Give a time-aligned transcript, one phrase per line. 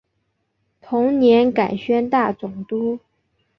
[0.81, 2.97] 同年改宣大总督。